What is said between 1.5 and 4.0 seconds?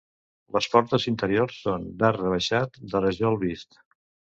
són d'arc rebaixat de rajol vist.